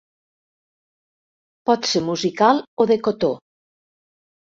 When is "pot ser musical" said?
1.69-2.61